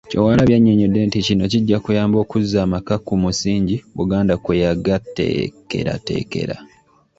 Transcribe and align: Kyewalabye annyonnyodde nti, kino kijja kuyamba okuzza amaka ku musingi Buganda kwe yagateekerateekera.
Kyewalabye 0.09 0.55
annyonnyodde 0.57 0.99
nti, 1.07 1.19
kino 1.27 1.43
kijja 1.51 1.77
kuyamba 1.85 2.15
okuzza 2.23 2.57
amaka 2.65 2.95
ku 3.05 3.13
musingi 3.23 3.75
Buganda 3.97 4.33
kwe 4.43 4.53
yagateekerateekera. 4.63 6.55